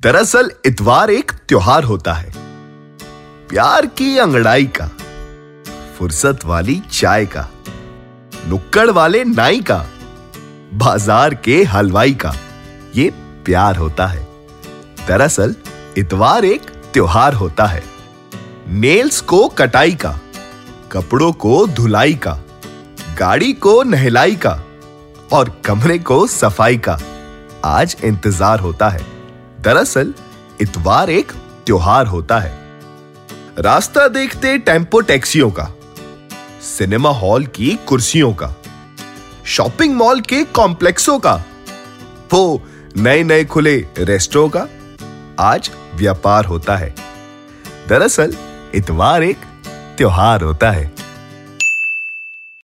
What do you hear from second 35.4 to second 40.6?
का, cinema hall की कुर्सियों का, शॉपिंग मॉल के